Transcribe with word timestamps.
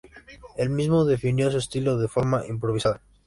Él 0.57 0.71
mismo 0.71 1.05
definió 1.05 1.51
su 1.51 1.59
estilo 1.59 1.95
de 1.99 2.07
forma 2.07 2.43
improvisada 2.47 3.01